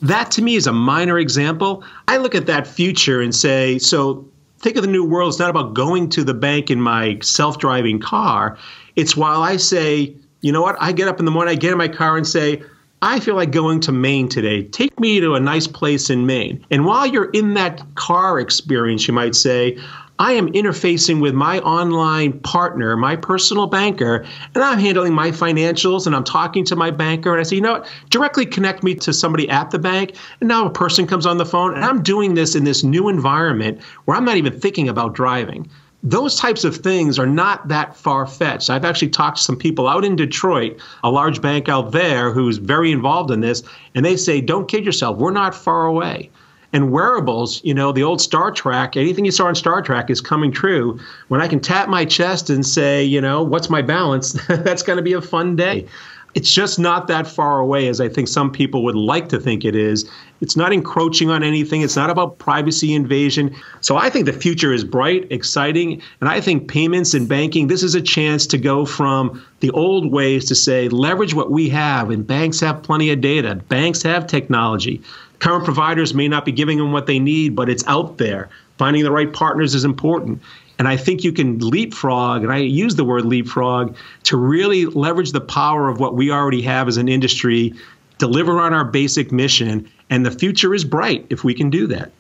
That 0.02 0.32
to 0.32 0.42
me 0.42 0.56
is 0.56 0.66
a 0.66 0.72
minor 0.72 1.20
example. 1.20 1.84
I 2.08 2.16
look 2.18 2.34
at 2.34 2.46
that 2.46 2.66
future 2.66 3.20
and 3.20 3.36
say, 3.36 3.78
So 3.80 4.31
think 4.62 4.78
of 4.78 4.84
the 4.84 4.90
new 4.90 5.04
world. 5.04 5.30
It's 5.30 5.40
not 5.40 5.50
about 5.50 5.74
going 5.74 6.10
to 6.10 6.24
the 6.24 6.34
bank 6.34 6.70
in 6.70 6.80
my 6.80 7.18
self 7.22 7.58
driving 7.58 8.00
car. 8.00 8.58
It's 8.96 9.18
while 9.18 9.42
I 9.42 9.58
say, 9.58 10.14
you 10.42 10.52
know 10.52 10.62
what, 10.62 10.76
I 10.80 10.92
get 10.92 11.08
up 11.08 11.20
in 11.20 11.26
the 11.26 11.32
morning, 11.32 11.52
I 11.52 11.56
get 11.56 11.72
in 11.72 11.78
my 11.78 11.88
car 11.88 12.18
and 12.18 12.28
say, 12.28 12.64
I 13.04 13.20
feel 13.20 13.36
like 13.36 13.52
going 13.52 13.80
to 13.82 13.92
Maine 13.92 14.30
today. 14.30 14.64
Take 14.64 15.00
me 15.00 15.20
to 15.20 15.34
a 15.34 15.40
nice 15.40 15.66
place 15.66 16.12
in 16.12 16.28
Maine. 16.28 16.64
And 16.70 16.86
while 16.86 17.08
you're 17.08 17.32
in 17.32 17.56
that 17.56 17.84
car 17.96 18.40
experience, 18.40 19.08
you 19.08 19.14
might 19.14 19.34
say, 19.34 19.80
I 20.22 20.34
am 20.34 20.54
interfacing 20.54 21.20
with 21.20 21.34
my 21.34 21.58
online 21.62 22.40
partner, 22.42 22.96
my 22.96 23.16
personal 23.16 23.66
banker, 23.66 24.24
and 24.54 24.64
I'm 24.64 24.78
handling 24.78 25.16
my 25.16 25.32
financials 25.32 26.06
and 26.06 26.16
I'm 26.16 26.24
talking 26.24 26.64
to 26.66 26.76
my 26.76 26.92
banker. 26.92 27.32
And 27.32 27.40
I 27.40 27.44
say, 27.44 27.56
you 27.56 27.64
know 27.64 27.80
what? 27.80 27.92
Directly 28.12 28.46
connect 28.46 28.84
me 28.84 28.94
to 28.94 29.14
somebody 29.14 29.50
at 29.50 29.72
the 29.72 29.80
bank. 29.80 30.16
And 30.40 30.48
now 30.48 30.68
a 30.68 30.70
person 30.70 31.08
comes 31.08 31.26
on 31.26 31.40
the 31.40 31.46
phone, 31.46 31.74
and 31.74 31.84
I'm 31.84 32.04
doing 32.04 32.36
this 32.36 32.54
in 32.54 32.66
this 32.66 32.84
new 32.84 33.10
environment 33.10 33.82
where 34.06 34.16
I'm 34.16 34.24
not 34.24 34.38
even 34.38 34.60
thinking 34.60 34.88
about 34.88 35.16
driving. 35.16 35.68
Those 36.04 36.36
types 36.36 36.64
of 36.66 36.76
things 36.76 37.18
are 37.18 37.26
not 37.26 37.68
that 37.70 37.96
far 37.96 38.28
fetched. 38.28 38.70
I've 38.70 38.86
actually 38.86 39.10
talked 39.10 39.38
to 39.38 39.44
some 39.44 39.58
people 39.58 39.88
out 39.88 40.06
in 40.06 40.16
Detroit, 40.16 40.80
a 41.04 41.10
large 41.10 41.42
bank 41.42 41.68
out 41.68 41.94
there 41.94 42.32
who's 42.32 42.60
very 42.60 42.92
involved 42.92 43.32
in 43.32 43.42
this, 43.42 43.64
and 43.96 44.06
they 44.06 44.18
say, 44.18 44.40
don't 44.40 44.70
kid 44.70 44.86
yourself, 44.86 45.18
we're 45.18 45.32
not 45.32 45.56
far 45.56 45.88
away. 45.88 46.30
And 46.74 46.92
wearables, 46.92 47.62
you 47.64 47.74
know, 47.74 47.92
the 47.92 48.04
old 48.04 48.22
Star 48.22 48.52
Trek, 48.52 48.96
anything 48.96 49.26
you 49.26 49.32
saw 49.32 49.50
in 49.50 49.56
Star 49.56 49.82
Trek 49.82 50.10
is 50.10 50.22
coming 50.22 50.52
true. 50.52 51.00
When 51.28 51.42
I 51.42 51.48
can 51.48 51.60
tap 51.60 51.90
my 51.90 52.06
chest 52.06 52.50
and 52.50 52.66
say, 52.66 53.04
you 53.04 53.20
know, 53.20 53.44
what's 53.44 53.70
my 53.70 53.82
balance, 53.82 54.34
that's 54.48 54.84
going 54.84 54.98
to 54.98 55.04
be 55.04 55.14
a 55.14 55.22
fun 55.22 55.56
day. 55.56 55.86
It's 56.34 56.54
just 56.54 56.80
not 56.80 57.08
that 57.08 57.28
far 57.28 57.60
away 57.60 57.88
as 57.88 58.00
I 58.00 58.08
think 58.08 58.28
some 58.28 58.52
people 58.52 58.84
would 58.86 58.96
like 58.96 59.28
to 59.30 59.40
think 59.40 59.66
it 59.66 59.76
is. 59.76 60.10
It's 60.40 60.56
not 60.56 60.72
encroaching 60.72 61.30
on 61.30 61.44
anything. 61.44 61.82
It's 61.82 61.98
not 61.98 62.10
about 62.10 62.40
privacy 62.40 62.94
invasion. 62.94 63.54
So 63.82 63.98
I 63.98 64.10
think 64.10 64.26
the 64.26 64.34
future 64.34 64.72
is 64.72 64.86
bright, 64.86 65.28
exciting, 65.30 66.02
and 66.22 66.30
I 66.30 66.40
think 66.40 66.70
payments 66.70 67.14
and 67.14 67.28
banking, 67.28 67.68
this 67.68 67.84
is 67.84 67.96
a 67.96 68.02
chance 68.02 68.48
to 68.48 68.58
go 68.58 68.86
from 68.86 69.46
the 69.60 69.72
old 69.72 70.12
ways 70.12 70.46
to 70.46 70.56
say 70.56 70.88
leverage 70.88 71.34
what 71.34 71.52
we 71.52 71.68
have 71.70 72.10
and 72.10 72.26
banks 72.26 72.62
have 72.62 72.82
plenty 72.82 73.12
of 73.12 73.20
data. 73.20 73.56
Banks 73.68 74.02
have 74.04 74.26
technology 74.26 75.02
current 75.42 75.66
providers 75.66 76.14
may 76.14 76.28
not 76.28 76.46
be 76.46 76.52
giving 76.52 76.78
them 76.78 76.92
what 76.92 77.08
they 77.08 77.20
need, 77.20 77.56
but 77.56 77.68
it's 77.68 77.84
out 77.88 78.18
there. 78.20 78.48
Finding 78.78 79.04
the 79.04 79.12
right 79.12 79.34
partners 79.34 79.76
is 79.76 79.84
important. 79.84 80.42
And 80.80 80.88
I 80.88 80.96
think 80.96 81.24
you 81.24 81.34
can 81.34 81.58
leapfrog, 81.60 82.44
and 82.44 82.54
I 82.54 82.58
use 82.58 82.96
the 82.96 83.04
word 83.04 83.26
leapfrog, 83.26 83.96
to 84.24 84.38
really 84.38 84.86
leverage 84.86 85.32
the 85.32 85.42
power 85.42 85.90
of 85.90 86.00
what 86.00 86.16
we 86.16 86.32
already 86.32 86.62
have 86.62 86.88
as 86.88 86.98
an 86.98 87.10
industry, 87.10 87.74
deliver 88.20 88.60
on 88.60 88.74
our 88.74 88.86
basic 88.86 89.32
mission, 89.32 89.90
And 90.12 90.26
the 90.26 90.32
future 90.32 90.74
is 90.76 90.84
bright 90.84 91.26
if 91.30 91.44
we 91.44 91.54
can 91.54 91.70
do 91.70 91.88
that. 91.88 92.12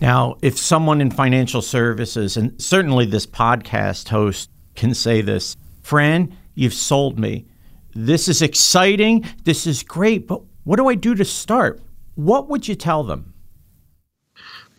Now, 0.00 0.36
if 0.42 0.58
someone 0.58 1.00
in 1.00 1.10
financial 1.10 1.62
services, 1.62 2.36
and 2.36 2.60
certainly 2.60 3.06
this 3.06 3.26
podcast 3.26 4.08
host 4.08 4.50
can 4.76 4.94
say 4.94 5.20
this, 5.20 5.56
Fran, 5.82 6.36
you've 6.54 6.74
sold 6.74 7.18
me. 7.18 7.46
This 7.94 8.28
is 8.28 8.42
exciting. 8.42 9.24
This 9.44 9.66
is 9.66 9.82
great. 9.82 10.28
But 10.28 10.42
what 10.64 10.76
do 10.76 10.88
I 10.88 10.94
do 10.94 11.14
to 11.14 11.24
start? 11.24 11.80
What 12.14 12.48
would 12.48 12.68
you 12.68 12.74
tell 12.74 13.04
them? 13.04 13.34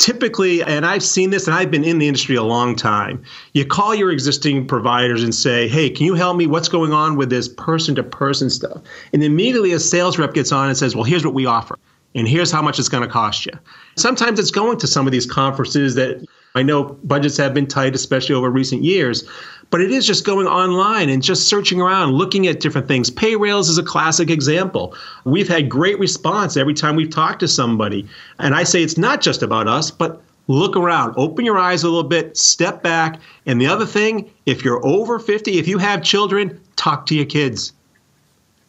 typically, 0.01 0.63
and 0.63 0.83
I've 0.83 1.03
seen 1.03 1.29
this 1.29 1.45
and 1.45 1.55
I've 1.55 1.69
been 1.69 1.83
in 1.83 1.99
the 1.99 2.07
industry 2.07 2.35
a 2.35 2.41
long 2.41 2.75
time, 2.75 3.23
you 3.53 3.63
call 3.65 3.93
your 3.93 4.11
existing 4.11 4.65
providers 4.65 5.23
and 5.23 5.33
say, 5.33 5.67
hey, 5.67 5.91
can 5.91 6.07
you 6.07 6.15
help 6.15 6.37
me? 6.37 6.47
What's 6.47 6.67
going 6.67 6.91
on 6.91 7.17
with 7.17 7.29
this 7.29 7.47
person 7.47 7.93
to 7.95 8.03
person 8.03 8.49
stuff? 8.49 8.81
And 9.13 9.23
immediately 9.23 9.73
a 9.73 9.79
sales 9.79 10.17
rep 10.17 10.33
gets 10.33 10.51
on 10.51 10.67
and 10.69 10.77
says, 10.77 10.95
well, 10.95 11.03
here's 11.03 11.23
what 11.23 11.35
we 11.35 11.45
offer. 11.45 11.77
And 12.15 12.27
here's 12.27 12.51
how 12.51 12.63
much 12.63 12.79
it's 12.79 12.89
going 12.89 13.03
to 13.03 13.09
cost 13.09 13.45
you. 13.45 13.53
Sometimes 13.95 14.39
it's 14.39 14.51
going 14.51 14.79
to 14.79 14.87
some 14.87 15.05
of 15.05 15.11
these 15.11 15.27
conferences 15.27 15.93
that 15.95 16.25
I 16.55 16.63
know 16.63 16.83
budgets 17.03 17.37
have 17.37 17.53
been 17.53 17.67
tight, 17.67 17.95
especially 17.95 18.35
over 18.35 18.49
recent 18.49 18.83
years, 18.83 19.23
but 19.69 19.79
it 19.79 19.91
is 19.91 20.05
just 20.05 20.25
going 20.25 20.47
online 20.47 21.09
and 21.09 21.23
just 21.23 21.47
searching 21.47 21.79
around, 21.79 22.11
looking 22.11 22.45
at 22.47 22.59
different 22.59 22.87
things. 22.87 23.09
Payrailz 23.09 23.69
is 23.69 23.77
a 23.77 23.83
classic 23.83 24.29
example. 24.29 24.93
We've 25.23 25.47
had 25.47 25.69
great 25.69 25.97
response 25.97 26.57
every 26.57 26.73
time 26.73 26.97
we've 26.97 27.09
talked 27.09 27.39
to 27.39 27.47
somebody. 27.47 28.05
And 28.39 28.53
I 28.53 28.63
say 28.63 28.83
it's 28.83 28.97
not 28.97 29.21
just 29.21 29.41
about 29.41 29.69
us, 29.69 29.89
but 29.89 30.21
look 30.47 30.75
around, 30.75 31.13
open 31.15 31.45
your 31.45 31.57
eyes 31.57 31.83
a 31.83 31.87
little 31.87 32.03
bit, 32.03 32.35
step 32.35 32.83
back. 32.83 33.21
And 33.45 33.61
the 33.61 33.67
other 33.67 33.85
thing, 33.85 34.29
if 34.45 34.65
you're 34.65 34.85
over 34.85 35.19
50, 35.19 35.57
if 35.57 35.69
you 35.69 35.77
have 35.77 36.03
children, 36.03 36.59
talk 36.75 37.05
to 37.05 37.15
your 37.15 37.25
kids. 37.25 37.71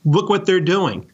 Look 0.05 0.29
what 0.29 0.47
they're 0.47 0.61
doing 0.61 1.11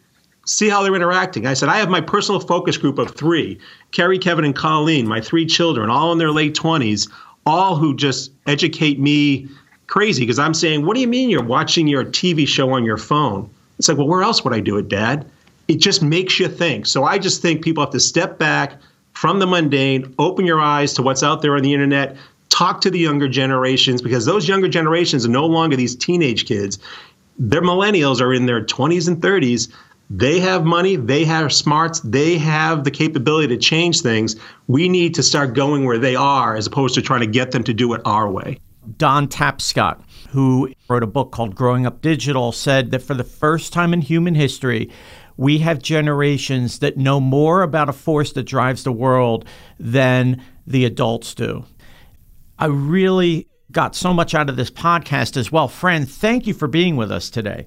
see 0.48 0.68
how 0.68 0.82
they're 0.82 0.94
interacting. 0.94 1.46
I 1.46 1.54
said, 1.54 1.68
I 1.68 1.78
have 1.78 1.90
my 1.90 2.00
personal 2.00 2.40
focus 2.40 2.76
group 2.76 2.98
of 2.98 3.14
three 3.14 3.58
Carrie, 3.92 4.18
Kevin, 4.18 4.44
and 4.44 4.54
Colleen, 4.54 5.06
my 5.06 5.20
three 5.20 5.46
children, 5.46 5.90
all 5.90 6.12
in 6.12 6.18
their 6.18 6.32
late 6.32 6.54
20s, 6.54 7.10
all 7.46 7.76
who 7.76 7.94
just 7.94 8.32
educate 8.46 8.98
me 8.98 9.48
crazy 9.86 10.22
because 10.22 10.38
I'm 10.38 10.54
saying, 10.54 10.84
What 10.84 10.94
do 10.94 11.00
you 11.00 11.08
mean 11.08 11.30
you're 11.30 11.42
watching 11.42 11.86
your 11.86 12.04
TV 12.04 12.46
show 12.46 12.70
on 12.70 12.84
your 12.84 12.98
phone? 12.98 13.48
It's 13.78 13.88
like, 13.88 13.98
Well, 13.98 14.08
where 14.08 14.22
else 14.22 14.42
would 14.44 14.54
I 14.54 14.60
do 14.60 14.76
it, 14.78 14.88
Dad? 14.88 15.30
It 15.68 15.76
just 15.76 16.02
makes 16.02 16.40
you 16.40 16.48
think. 16.48 16.86
So 16.86 17.04
I 17.04 17.18
just 17.18 17.42
think 17.42 17.62
people 17.62 17.82
have 17.84 17.92
to 17.92 18.00
step 18.00 18.38
back 18.38 18.80
from 19.12 19.38
the 19.38 19.46
mundane, 19.46 20.14
open 20.18 20.46
your 20.46 20.60
eyes 20.60 20.94
to 20.94 21.02
what's 21.02 21.22
out 21.22 21.42
there 21.42 21.56
on 21.56 21.62
the 21.62 21.74
internet, 21.74 22.16
talk 22.48 22.80
to 22.80 22.90
the 22.90 22.98
younger 22.98 23.28
generations 23.28 24.00
because 24.00 24.24
those 24.24 24.48
younger 24.48 24.68
generations 24.68 25.26
are 25.26 25.30
no 25.30 25.44
longer 25.44 25.76
these 25.76 25.94
teenage 25.94 26.46
kids. 26.46 26.78
Their 27.38 27.62
millennials 27.62 28.20
are 28.20 28.32
in 28.32 28.46
their 28.46 28.64
20s 28.64 29.08
and 29.08 29.20
30s. 29.20 29.68
They 30.10 30.40
have 30.40 30.64
money, 30.64 30.96
they 30.96 31.24
have 31.24 31.52
smarts, 31.52 32.00
they 32.00 32.38
have 32.38 32.84
the 32.84 32.90
capability 32.90 33.48
to 33.48 33.58
change 33.58 34.00
things. 34.00 34.36
We 34.66 34.88
need 34.88 35.14
to 35.14 35.22
start 35.22 35.54
going 35.54 35.84
where 35.84 35.98
they 35.98 36.16
are 36.16 36.56
as 36.56 36.66
opposed 36.66 36.94
to 36.94 37.02
trying 37.02 37.20
to 37.20 37.26
get 37.26 37.50
them 37.50 37.62
to 37.64 37.74
do 37.74 37.92
it 37.92 38.00
our 38.04 38.30
way. 38.30 38.58
Don 38.96 39.28
Tapscott, 39.28 40.00
who 40.30 40.72
wrote 40.88 41.02
a 41.02 41.06
book 41.06 41.30
called 41.30 41.54
Growing 41.54 41.84
Up 41.84 42.00
Digital, 42.00 42.52
said 42.52 42.90
that 42.90 43.02
for 43.02 43.12
the 43.12 43.24
first 43.24 43.72
time 43.72 43.92
in 43.92 44.00
human 44.00 44.34
history, 44.34 44.90
we 45.36 45.58
have 45.58 45.82
generations 45.82 46.78
that 46.78 46.96
know 46.96 47.20
more 47.20 47.62
about 47.62 47.90
a 47.90 47.92
force 47.92 48.32
that 48.32 48.44
drives 48.44 48.84
the 48.84 48.92
world 48.92 49.44
than 49.78 50.42
the 50.66 50.86
adults 50.86 51.34
do. 51.34 51.64
I 52.58 52.66
really 52.66 53.46
got 53.70 53.94
so 53.94 54.14
much 54.14 54.34
out 54.34 54.48
of 54.48 54.56
this 54.56 54.70
podcast 54.70 55.36
as 55.36 55.52
well. 55.52 55.68
Fran, 55.68 56.06
thank 56.06 56.46
you 56.46 56.54
for 56.54 56.66
being 56.66 56.96
with 56.96 57.12
us 57.12 57.28
today. 57.28 57.66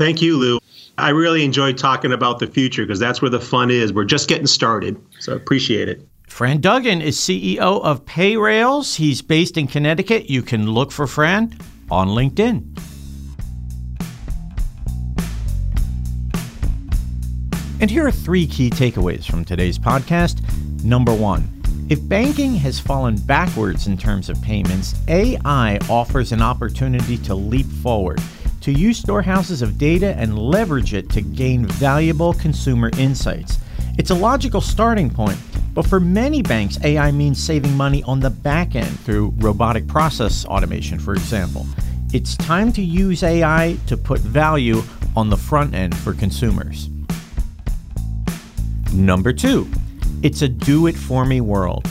Thank 0.00 0.22
you, 0.22 0.38
Lou. 0.38 0.58
I 0.96 1.10
really 1.10 1.44
enjoyed 1.44 1.76
talking 1.76 2.10
about 2.10 2.38
the 2.38 2.46
future 2.46 2.84
because 2.84 2.98
that's 2.98 3.20
where 3.20 3.30
the 3.30 3.38
fun 3.38 3.70
is. 3.70 3.92
We're 3.92 4.06
just 4.06 4.30
getting 4.30 4.46
started. 4.46 4.98
So 5.18 5.34
appreciate 5.34 5.90
it. 5.90 6.08
Fran 6.26 6.62
Duggan 6.62 7.02
is 7.02 7.18
CEO 7.18 7.58
of 7.58 8.06
Payrailz. 8.06 8.96
He's 8.96 9.20
based 9.20 9.58
in 9.58 9.66
Connecticut. 9.66 10.30
You 10.30 10.40
can 10.40 10.70
look 10.70 10.90
for 10.90 11.06
Fran 11.06 11.54
on 11.90 12.08
LinkedIn. 12.08 12.78
And 17.82 17.90
here 17.90 18.06
are 18.06 18.10
three 18.10 18.46
key 18.46 18.70
takeaways 18.70 19.30
from 19.30 19.44
today's 19.44 19.78
podcast. 19.78 20.40
Number 20.82 21.12
one, 21.12 21.46
if 21.90 21.98
banking 22.08 22.54
has 22.54 22.80
fallen 22.80 23.16
backwards 23.26 23.86
in 23.86 23.98
terms 23.98 24.30
of 24.30 24.40
payments, 24.40 24.94
AI 25.08 25.78
offers 25.90 26.32
an 26.32 26.40
opportunity 26.40 27.18
to 27.18 27.34
leap 27.34 27.66
forward, 27.66 28.22
to 28.60 28.72
use 28.72 28.98
storehouses 28.98 29.62
of 29.62 29.78
data 29.78 30.14
and 30.16 30.38
leverage 30.38 30.94
it 30.94 31.10
to 31.10 31.20
gain 31.20 31.66
valuable 31.66 32.34
consumer 32.34 32.90
insights. 32.98 33.58
It's 33.98 34.10
a 34.10 34.14
logical 34.14 34.60
starting 34.60 35.10
point 35.10 35.38
but 35.72 35.86
for 35.86 36.00
many 36.00 36.42
banks, 36.42 36.78
AI 36.82 37.12
means 37.12 37.42
saving 37.42 37.76
money 37.76 38.02
on 38.02 38.20
the 38.20 38.30
back 38.30 38.74
end 38.74 38.98
through 39.00 39.34
robotic 39.36 39.86
process 39.86 40.44
automation, 40.44 40.98
for 40.98 41.12
example. 41.12 41.64
It's 42.12 42.36
time 42.36 42.72
to 42.72 42.82
use 42.82 43.22
AI 43.22 43.78
to 43.86 43.96
put 43.96 44.20
value 44.20 44.82
on 45.14 45.30
the 45.30 45.36
front 45.36 45.74
end 45.74 45.96
for 45.96 46.12
consumers. 46.12 46.88
Number 48.92 49.32
two, 49.32 49.70
it's 50.22 50.42
a 50.42 50.48
do 50.48 50.88
it 50.88 50.96
for 50.96 51.24
me 51.24 51.40
world. 51.40 51.88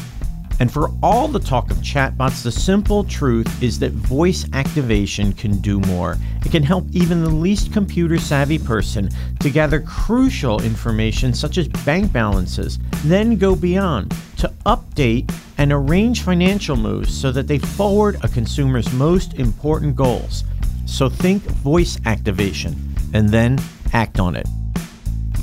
And 0.60 0.72
for 0.72 0.92
all 1.02 1.28
the 1.28 1.40
talk 1.40 1.72
of 1.72 1.78
chatbots, 1.78 2.44
the 2.44 2.52
simple 2.52 3.06
truth 3.06 3.64
is 3.64 3.80
that 3.80 3.94
voice 3.94 4.46
activation 4.52 5.32
can 5.32 5.58
do 5.60 5.80
more. 5.80 6.18
It 6.46 6.52
can 6.52 6.64
help 6.64 6.86
even 6.92 7.24
the 7.24 7.30
least 7.30 7.72
computer 7.72 8.18
savvy 8.18 8.60
person 8.60 9.10
to 9.40 9.50
gather 9.50 9.80
crucial 9.80 10.62
information 10.62 11.34
such 11.34 11.58
as 11.58 11.70
bank 11.86 12.12
balances, 12.12 12.78
then 13.06 13.38
go 13.38 13.56
beyond 13.56 14.14
to 14.38 14.52
update 14.66 15.34
and 15.58 15.72
arrange 15.72 16.24
financial 16.24 16.76
moves 16.76 17.18
so 17.18 17.32
that 17.32 17.48
they 17.48 17.60
forward 17.60 18.18
a 18.24 18.28
consumer's 18.28 18.92
most 18.94 19.36
important 19.36 19.96
goals. 19.96 20.44
So 20.86 21.08
think 21.08 21.44
voice 21.44 21.98
activation 22.06 22.76
and 23.14 23.30
then 23.30 23.60
act 23.94 24.20
on 24.20 24.36
it. 24.36 24.48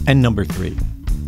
And 0.06 0.20
number 0.20 0.44
three, 0.44 0.76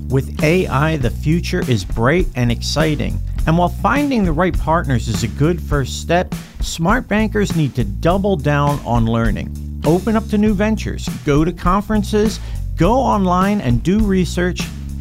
with 0.09 0.43
AI, 0.43 0.97
the 0.97 1.11
future 1.11 1.61
is 1.71 1.85
bright 1.85 2.27
and 2.35 2.51
exciting. 2.51 3.19
And 3.49 3.57
while 3.57 3.71
finding 3.71 4.27
the 4.27 4.33
right 4.33 4.53
partners 4.53 5.09
is 5.09 5.23
a 5.23 5.29
good 5.29 5.59
first 5.59 6.03
step, 6.03 6.35
smart 6.61 7.09
bankers 7.09 7.57
need 7.57 7.75
to 7.77 7.85
double 7.85 8.37
down 8.37 8.79
on 8.81 9.07
learning. 9.07 9.81
Open 9.87 10.17
up 10.17 10.29
to 10.29 10.37
new 10.37 10.53
ventures, 10.53 11.09
go 11.25 11.47
to 11.47 11.53
conferences, 11.55 12.41
go 12.77 12.93
online 12.93 13.63
and 13.63 13.83
do 13.83 14.01
research. 14.01 14.61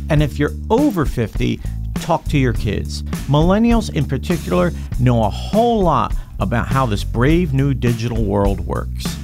And 0.09 0.23
if 0.23 0.39
you're 0.39 0.53
over 0.69 1.03
50, 1.03 1.59
talk 1.95 2.23
to 2.29 2.37
your 2.37 2.53
kids. 2.53 3.03
Millennials, 3.27 3.93
in 3.93 4.05
particular, 4.05 4.71
know 4.97 5.25
a 5.25 5.29
whole 5.29 5.81
lot 5.81 6.15
about 6.39 6.69
how 6.69 6.85
this 6.85 7.03
brave 7.03 7.53
new 7.53 7.73
digital 7.73 8.23
world 8.23 8.61
works. 8.61 9.16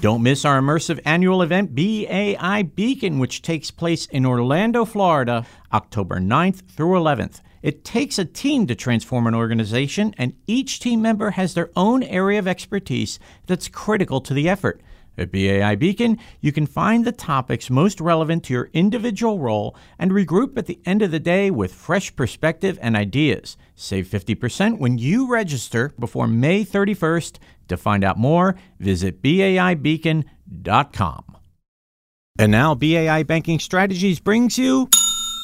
Don't 0.00 0.22
miss 0.22 0.46
our 0.46 0.58
immersive 0.58 0.98
annual 1.04 1.42
event, 1.42 1.74
BAI 1.74 2.62
Beacon, 2.62 3.18
which 3.18 3.42
takes 3.42 3.70
place 3.70 4.06
in 4.06 4.24
Orlando, 4.24 4.86
Florida, 4.86 5.44
October 5.74 6.18
9th 6.18 6.66
through 6.70 6.98
11th. 6.98 7.42
It 7.62 7.84
takes 7.84 8.18
a 8.18 8.24
team 8.24 8.66
to 8.68 8.74
transform 8.74 9.26
an 9.26 9.34
organization, 9.34 10.14
and 10.16 10.32
each 10.46 10.80
team 10.80 11.02
member 11.02 11.32
has 11.32 11.52
their 11.52 11.68
own 11.76 12.02
area 12.02 12.38
of 12.38 12.48
expertise 12.48 13.18
that's 13.46 13.68
critical 13.68 14.22
to 14.22 14.32
the 14.32 14.48
effort. 14.48 14.80
At 15.18 15.32
BAI 15.32 15.76
Beacon, 15.76 16.18
you 16.40 16.50
can 16.50 16.64
find 16.64 17.04
the 17.04 17.12
topics 17.12 17.68
most 17.68 18.00
relevant 18.00 18.44
to 18.44 18.54
your 18.54 18.70
individual 18.72 19.38
role 19.38 19.76
and 19.98 20.12
regroup 20.12 20.56
at 20.56 20.64
the 20.64 20.80
end 20.86 21.02
of 21.02 21.10
the 21.10 21.20
day 21.20 21.50
with 21.50 21.74
fresh 21.74 22.16
perspective 22.16 22.78
and 22.80 22.96
ideas. 22.96 23.58
Save 23.74 24.06
50% 24.06 24.78
when 24.78 24.96
you 24.96 25.30
register 25.30 25.92
before 25.98 26.26
May 26.26 26.64
31st. 26.64 27.36
To 27.70 27.76
find 27.76 28.04
out 28.04 28.18
more, 28.18 28.56
visit 28.80 29.22
BAIBeacon.com. 29.22 31.36
And 32.38 32.52
now, 32.52 32.74
BAI 32.74 33.22
Banking 33.22 33.60
Strategies 33.60 34.18
brings 34.18 34.58
you 34.58 34.88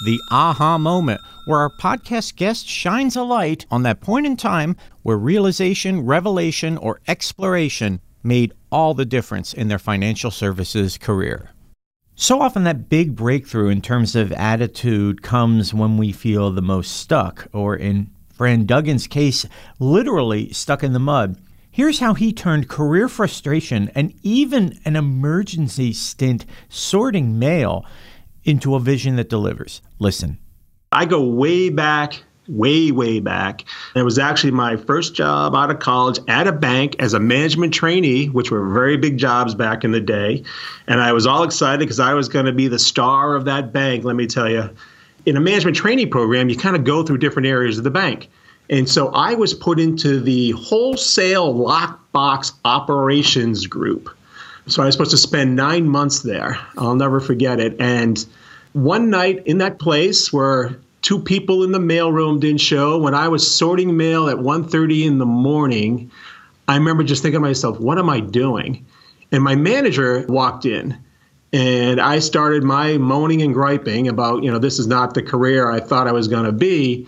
the 0.04 0.18
aha 0.30 0.76
moment, 0.76 1.20
where 1.46 1.60
our 1.60 1.70
podcast 1.80 2.34
guest 2.34 2.66
shines 2.66 3.14
a 3.14 3.22
light 3.22 3.64
on 3.70 3.84
that 3.84 4.00
point 4.00 4.26
in 4.26 4.36
time 4.36 4.76
where 5.02 5.16
realization, 5.16 6.04
revelation, 6.04 6.76
or 6.78 7.00
exploration 7.06 8.00
made 8.24 8.52
all 8.72 8.92
the 8.92 9.04
difference 9.04 9.54
in 9.54 9.68
their 9.68 9.78
financial 9.78 10.32
services 10.32 10.98
career. 10.98 11.50
So 12.16 12.40
often, 12.40 12.64
that 12.64 12.88
big 12.88 13.14
breakthrough 13.14 13.68
in 13.68 13.82
terms 13.82 14.16
of 14.16 14.32
attitude 14.32 15.22
comes 15.22 15.72
when 15.72 15.96
we 15.96 16.10
feel 16.10 16.50
the 16.50 16.60
most 16.60 16.96
stuck, 16.96 17.46
or 17.52 17.76
in 17.76 18.10
Fran 18.32 18.66
Duggan's 18.66 19.06
case, 19.06 19.46
literally 19.78 20.52
stuck 20.52 20.82
in 20.82 20.92
the 20.92 20.98
mud. 20.98 21.36
Here's 21.76 21.98
how 21.98 22.14
he 22.14 22.32
turned 22.32 22.70
career 22.70 23.06
frustration 23.06 23.90
and 23.94 24.14
even 24.22 24.78
an 24.86 24.96
emergency 24.96 25.92
stint 25.92 26.46
sorting 26.70 27.38
mail 27.38 27.84
into 28.44 28.74
a 28.76 28.80
vision 28.80 29.16
that 29.16 29.28
delivers. 29.28 29.82
Listen. 29.98 30.38
I 30.90 31.04
go 31.04 31.22
way 31.22 31.68
back 31.68 32.22
way, 32.48 32.92
way 32.92 33.20
back. 33.20 33.64
It 33.94 34.04
was 34.04 34.18
actually 34.18 34.52
my 34.52 34.76
first 34.76 35.14
job 35.14 35.54
out 35.54 35.70
of 35.70 35.78
college 35.80 36.18
at 36.28 36.46
a 36.46 36.52
bank 36.52 36.96
as 36.98 37.12
a 37.12 37.20
management 37.20 37.74
trainee, 37.74 38.30
which 38.30 38.50
were 38.50 38.66
very 38.72 38.96
big 38.96 39.18
jobs 39.18 39.54
back 39.54 39.84
in 39.84 39.90
the 39.90 40.00
day. 40.00 40.44
And 40.86 41.02
I 41.02 41.12
was 41.12 41.26
all 41.26 41.42
excited 41.42 41.80
because 41.80 42.00
I 42.00 42.14
was 42.14 42.26
going 42.26 42.46
to 42.46 42.52
be 42.52 42.68
the 42.68 42.78
star 42.78 43.34
of 43.34 43.44
that 43.44 43.74
bank, 43.74 44.02
let 44.02 44.16
me 44.16 44.26
tell 44.26 44.48
you. 44.48 44.70
In 45.26 45.36
a 45.36 45.40
management 45.40 45.76
training 45.76 46.08
program, 46.08 46.48
you 46.48 46.56
kind 46.56 46.74
of 46.74 46.84
go 46.84 47.02
through 47.02 47.18
different 47.18 47.48
areas 47.48 47.76
of 47.76 47.84
the 47.84 47.90
bank. 47.90 48.30
And 48.68 48.88
so 48.88 49.08
I 49.08 49.34
was 49.34 49.54
put 49.54 49.78
into 49.78 50.20
the 50.20 50.50
wholesale 50.52 51.54
lockbox 51.54 52.52
operations 52.64 53.66
group. 53.66 54.10
So 54.66 54.82
I 54.82 54.86
was 54.86 54.94
supposed 54.94 55.12
to 55.12 55.16
spend 55.16 55.54
nine 55.54 55.88
months 55.88 56.22
there. 56.22 56.58
I'll 56.76 56.96
never 56.96 57.20
forget 57.20 57.60
it. 57.60 57.76
And 57.80 58.24
one 58.72 59.10
night 59.10 59.46
in 59.46 59.58
that 59.58 59.78
place 59.78 60.32
where 60.32 60.76
two 61.02 61.20
people 61.20 61.62
in 61.62 61.70
the 61.70 61.78
mailroom 61.78 62.40
didn't 62.40 62.60
show, 62.60 62.98
when 62.98 63.14
I 63.14 63.28
was 63.28 63.48
sorting 63.48 63.96
mail 63.96 64.28
at 64.28 64.38
1.30 64.38 65.04
in 65.04 65.18
the 65.18 65.26
morning, 65.26 66.10
I 66.66 66.76
remember 66.76 67.04
just 67.04 67.22
thinking 67.22 67.40
to 67.40 67.46
myself, 67.46 67.78
what 67.78 67.98
am 67.98 68.10
I 68.10 68.18
doing? 68.18 68.84
And 69.30 69.44
my 69.44 69.54
manager 69.54 70.24
walked 70.28 70.64
in 70.64 70.98
and 71.52 72.00
I 72.00 72.18
started 72.18 72.64
my 72.64 72.98
moaning 72.98 73.42
and 73.42 73.54
griping 73.54 74.08
about, 74.08 74.42
you 74.42 74.50
know, 74.50 74.58
this 74.58 74.80
is 74.80 74.88
not 74.88 75.14
the 75.14 75.22
career 75.22 75.70
I 75.70 75.78
thought 75.78 76.08
I 76.08 76.12
was 76.12 76.26
going 76.26 76.44
to 76.44 76.52
be. 76.52 77.06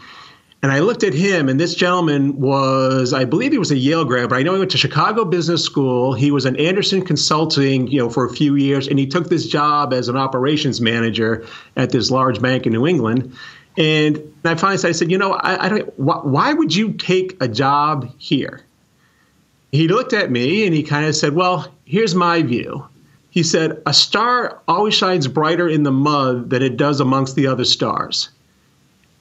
And 0.60 0.72
I 0.72 0.80
looked 0.80 1.04
at 1.04 1.14
him, 1.14 1.48
and 1.48 1.60
this 1.60 1.74
gentleman 1.74 2.40
was, 2.40 3.12
I 3.12 3.24
believe 3.24 3.52
he 3.52 3.58
was 3.58 3.70
a 3.70 3.76
Yale 3.76 4.04
grad, 4.04 4.28
but 4.28 4.38
I 4.38 4.42
know 4.42 4.54
he 4.54 4.58
went 4.58 4.72
to 4.72 4.78
Chicago 4.78 5.24
Business 5.24 5.64
School. 5.64 6.14
He 6.14 6.32
was 6.32 6.44
an 6.46 6.56
Andersen 6.56 7.04
Consulting, 7.04 7.86
you 7.86 8.00
know, 8.00 8.10
for 8.10 8.26
a 8.26 8.30
few 8.30 8.56
years, 8.56 8.88
and 8.88 8.98
he 8.98 9.06
took 9.06 9.28
this 9.28 9.46
job 9.46 9.92
as 9.92 10.08
an 10.08 10.16
operations 10.16 10.80
manager 10.80 11.46
at 11.76 11.90
this 11.90 12.10
large 12.10 12.42
bank 12.42 12.66
in 12.66 12.72
New 12.72 12.88
England. 12.88 13.32
And 13.76 14.20
I 14.44 14.56
finally 14.56 14.78
said, 14.78 14.88
I 14.88 14.92
said, 14.92 15.12
you 15.12 15.18
know, 15.18 15.34
I, 15.34 15.66
I 15.66 15.68
don't. 15.68 15.98
Why, 15.98 16.16
why 16.16 16.52
would 16.52 16.74
you 16.74 16.92
take 16.94 17.40
a 17.40 17.46
job 17.46 18.12
here? 18.18 18.60
He 19.70 19.86
looked 19.86 20.12
at 20.12 20.32
me 20.32 20.66
and 20.66 20.74
he 20.74 20.82
kind 20.82 21.06
of 21.06 21.14
said, 21.14 21.34
well, 21.34 21.72
here's 21.84 22.16
my 22.16 22.42
view. 22.42 22.84
He 23.30 23.44
said, 23.44 23.80
a 23.86 23.94
star 23.94 24.60
always 24.66 24.94
shines 24.94 25.28
brighter 25.28 25.68
in 25.68 25.84
the 25.84 25.92
mud 25.92 26.50
than 26.50 26.62
it 26.62 26.76
does 26.76 26.98
amongst 26.98 27.36
the 27.36 27.46
other 27.46 27.64
stars. 27.64 28.30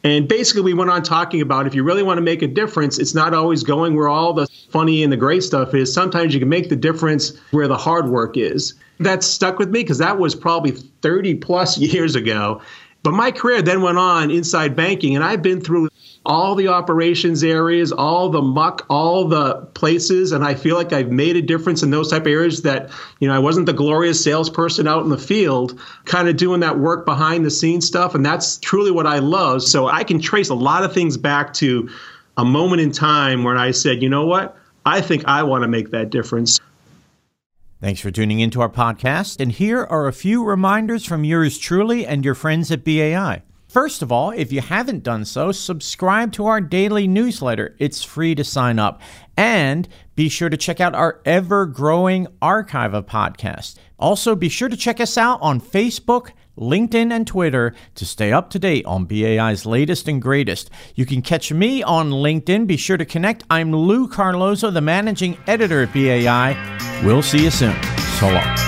And 0.07 0.25
basically, 0.25 0.61
we 0.61 0.73
went 0.73 0.89
on 0.89 1.03
talking 1.03 1.41
about 1.41 1.67
if 1.67 1.75
you 1.75 1.83
really 1.83 2.01
want 2.01 2.17
to 2.17 2.21
make 2.21 2.41
a 2.41 2.47
difference, 2.47 2.97
it's 2.97 3.13
not 3.13 3.33
always 3.33 3.61
going 3.61 3.93
where 3.93 4.07
all 4.07 4.31
the 4.31 4.47
funny 4.69 5.03
and 5.03 5.11
the 5.11 5.17
great 5.17 5.43
stuff 5.43 5.73
is. 5.73 5.93
Sometimes 5.93 6.33
you 6.33 6.39
can 6.39 6.47
make 6.47 6.69
the 6.69 6.77
difference 6.77 7.37
where 7.51 7.67
the 7.67 7.75
hard 7.75 8.07
work 8.07 8.37
is. 8.37 8.73
That 9.01 9.21
stuck 9.21 9.59
with 9.59 9.69
me 9.69 9.81
because 9.81 9.97
that 9.97 10.17
was 10.17 10.33
probably 10.33 10.71
30 10.71 11.35
plus 11.35 11.77
years 11.93 12.15
ago. 12.15 12.61
But 13.03 13.15
my 13.15 13.31
career 13.31 13.61
then 13.61 13.81
went 13.81 13.97
on 13.97 14.31
inside 14.31 14.77
banking, 14.77 15.13
and 15.13 15.25
I've 15.25 15.41
been 15.41 15.59
through 15.59 15.89
all 16.27 16.55
the 16.55 16.67
operations 16.67 17.43
areas, 17.43 17.91
all 17.93 18.29
the 18.29 18.41
muck, 18.41 18.85
all 18.89 19.27
the 19.27 19.55
places, 19.73 20.33
and 20.33 20.43
I 20.43 20.53
feel 20.53 20.75
like 20.75 20.91
I've 20.91 21.09
made 21.09 21.37
a 21.37 21.41
difference 21.41 21.81
in 21.81 21.89
those 21.89 22.11
type 22.11 22.23
of 22.23 22.27
areas 22.27 22.61
that, 22.63 22.91
you 23.19 23.27
know, 23.27 23.33
I 23.33 23.39
wasn't 23.39 23.65
the 23.65 23.73
glorious 23.73 24.21
salesperson 24.21 24.87
out 24.87 25.03
in 25.03 25.09
the 25.09 25.17
field, 25.17 25.79
kind 26.05 26.27
of 26.27 26.35
doing 26.35 26.59
that 26.59 26.79
work 26.79 27.05
behind 27.05 27.45
the 27.45 27.49
scenes 27.49 27.87
stuff, 27.87 28.13
and 28.13 28.25
that's 28.25 28.57
truly 28.57 28.91
what 28.91 29.07
I 29.07 29.19
love. 29.19 29.63
So 29.63 29.87
I 29.87 30.03
can 30.03 30.19
trace 30.19 30.49
a 30.49 30.55
lot 30.55 30.83
of 30.83 30.93
things 30.93 31.15
back 31.15 31.53
to 31.55 31.89
a 32.35 32.43
moment 32.45 32.81
in 32.81 32.91
time 32.91 33.43
when 33.43 33.57
I 33.57 33.71
said, 33.71 34.03
you 34.03 34.09
know 34.09 34.25
what? 34.25 34.57
I 34.85 35.01
think 35.01 35.25
I 35.25 35.43
want 35.43 35.63
to 35.63 35.67
make 35.67 35.91
that 35.91 36.09
difference. 36.09 36.59
Thanks 37.79 38.01
for 38.01 38.11
tuning 38.11 38.41
into 38.41 38.59
our 38.59 38.69
podcast. 38.69 39.39
And 39.39 39.51
here 39.51 39.83
are 39.83 40.07
a 40.07 40.13
few 40.13 40.43
reminders 40.43 41.05
from 41.05 41.23
yours 41.23 41.57
truly 41.57 42.05
and 42.05 42.25
your 42.25 42.35
friends 42.35 42.69
at 42.71 42.83
BAI. 42.83 43.43
First 43.67 44.01
of 44.01 44.13
all, 44.13 44.31
if 44.31 44.53
you 44.53 44.61
haven't 44.61 45.03
done 45.03 45.25
so, 45.25 45.51
subscribe 45.51 46.31
to 46.33 46.45
our 46.45 46.61
daily 46.61 47.05
newsletter. 47.05 47.75
It's 47.79 48.01
free 48.01 48.33
to 48.35 48.43
sign 48.43 48.79
up. 48.79 49.01
And 49.35 49.87
be 50.15 50.29
sure 50.29 50.49
to 50.49 50.57
check 50.57 50.79
out 50.79 50.95
our 50.95 51.19
ever 51.25 51.65
growing 51.65 52.27
archive 52.41 52.93
of 52.93 53.05
podcasts. 53.05 53.75
Also, 53.99 54.35
be 54.35 54.47
sure 54.47 54.69
to 54.69 54.77
check 54.77 55.01
us 55.01 55.17
out 55.17 55.39
on 55.41 55.59
Facebook, 55.59 56.31
LinkedIn, 56.57 57.11
and 57.11 57.27
Twitter 57.27 57.75
to 57.95 58.05
stay 58.05 58.31
up 58.31 58.49
to 58.51 58.59
date 58.59 58.85
on 58.85 59.05
BAI's 59.05 59.65
latest 59.65 60.07
and 60.07 60.21
greatest. 60.21 60.69
You 60.95 61.05
can 61.05 61.21
catch 61.21 61.51
me 61.51 61.83
on 61.83 62.09
LinkedIn. 62.09 62.67
Be 62.67 62.77
sure 62.77 62.97
to 62.97 63.05
connect. 63.05 63.43
I'm 63.49 63.75
Lou 63.75 64.07
Carlozo, 64.07 64.71
the 64.71 64.81
managing 64.81 65.37
editor 65.45 65.83
at 65.83 65.93
BAI. 65.93 67.01
We'll 67.03 67.21
see 67.21 67.43
you 67.43 67.51
soon. 67.51 67.75
So 68.19 68.29
long. 68.29 68.66